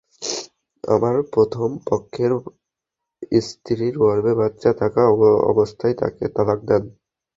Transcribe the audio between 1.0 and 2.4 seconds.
বাবা প্রথম পক্ষের